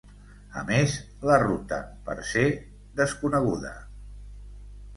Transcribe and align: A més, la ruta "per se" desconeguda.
A 0.61 0.61
més, 0.69 0.95
la 1.31 1.35
ruta 1.43 1.79
"per 2.09 2.17
se" 2.31 2.47
desconeguda. 3.03 3.77